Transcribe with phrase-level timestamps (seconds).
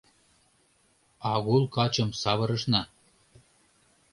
[1.31, 2.81] Агул качым савырышна.